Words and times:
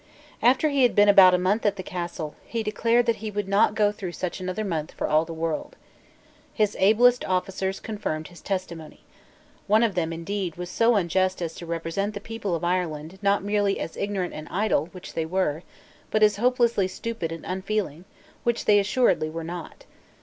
After 0.41 0.69
he 0.69 0.81
had 0.81 0.95
been 0.95 1.09
about 1.09 1.35
a 1.35 1.37
month 1.37 1.63
at 1.63 1.75
the 1.75 1.83
Castle, 1.83 2.33
he 2.47 2.63
declared 2.63 3.05
that 3.05 3.17
he 3.17 3.29
would 3.29 3.47
not 3.47 3.75
go 3.75 3.91
through 3.91 4.13
such 4.13 4.39
another 4.41 4.65
month 4.65 4.93
for 4.93 5.05
all 5.05 5.25
the 5.25 5.31
world. 5.31 5.75
His 6.55 6.75
ablest 6.79 7.23
officers 7.23 7.79
confirmed 7.79 8.29
his 8.29 8.41
testimony, 8.41 9.01
One 9.67 9.83
of 9.83 9.93
them, 9.93 10.11
indeed, 10.11 10.55
was 10.55 10.71
so 10.71 10.95
unjust 10.95 11.39
as 11.39 11.53
to 11.53 11.67
represent 11.67 12.15
the 12.15 12.19
people 12.19 12.55
of 12.55 12.63
Ireland 12.63 13.19
not 13.21 13.43
merely 13.43 13.79
as 13.79 13.95
ignorant 13.95 14.33
and 14.33 14.47
idle, 14.49 14.87
which 14.87 15.13
they 15.13 15.23
were, 15.27 15.61
but 16.09 16.23
as 16.23 16.37
hopelessly 16.37 16.87
stupid 16.87 17.31
and 17.31 17.45
unfeeling, 17.45 18.05
which 18.43 18.65
they 18.65 18.79
assuredly 18.79 19.29
were 19.29 19.43
not. 19.43 19.85